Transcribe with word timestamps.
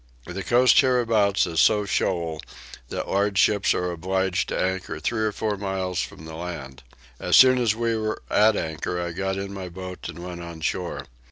The 0.25 0.41
coast 0.41 0.79
hereabouts 0.81 1.41
so 1.61 1.83
is 1.83 1.89
shoal 1.91 2.41
that 2.89 3.07
large 3.07 3.37
ships 3.37 3.71
are 3.75 3.91
obliged 3.91 4.49
to 4.49 4.57
anchor 4.59 4.99
three 4.99 5.21
or 5.21 5.31
four 5.31 5.57
miles 5.57 5.99
from 6.01 6.25
the 6.25 6.33
land. 6.33 6.81
As 7.19 7.35
soon 7.35 7.59
as 7.59 7.75
we 7.75 7.95
were 7.95 8.23
at 8.27 8.55
anchor 8.57 8.99
I 8.99 9.11
got 9.11 9.37
in 9.37 9.53
my 9.53 9.69
boat 9.69 10.09
and 10.09 10.25
went 10.25 10.41
on 10.41 10.61
shore. 10.61 11.05